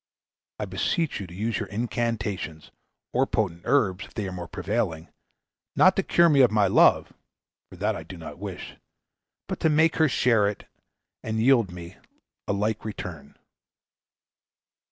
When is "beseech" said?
0.65-1.19